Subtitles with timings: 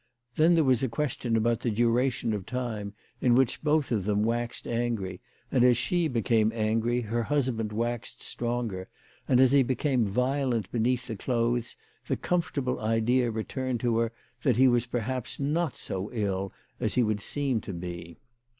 [0.35, 4.23] Then there was a question about the duration of time, in which both of them
[4.23, 8.87] waxed angry, and as she became angry her hus band waxed stronger,
[9.27, 11.75] and as he became violent beneath the clothes
[12.07, 14.11] the comfortable idea returned to her
[14.41, 15.39] that he was not perhaps
[15.77, 18.17] so ill as he would seem to be.